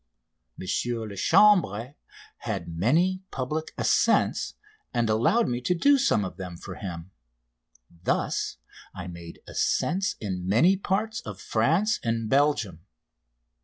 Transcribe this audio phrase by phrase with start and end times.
[0.59, 0.65] M.
[1.09, 1.93] Lachambre
[2.37, 4.55] had many public ascents,
[4.91, 7.11] and allowed me to do some of them for him.
[8.03, 8.57] Thus
[8.95, 12.83] I made ascents in many parts of France and Belgium.